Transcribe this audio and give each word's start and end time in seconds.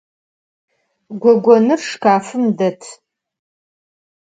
Gogonır 1.21 1.81
şşkafım 1.87 2.45
det. 2.57 2.81